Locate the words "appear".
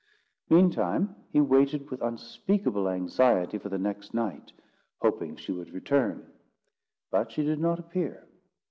7.77-8.27